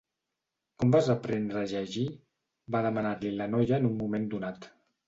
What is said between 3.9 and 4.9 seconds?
un moment donat.